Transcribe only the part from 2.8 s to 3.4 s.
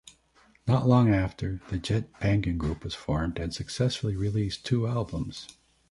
was formed